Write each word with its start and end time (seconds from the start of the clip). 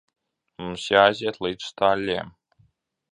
Mums 0.61 0.85
jāaiziet 0.95 1.39
līdz 1.47 1.69
staļļiem. 1.73 2.33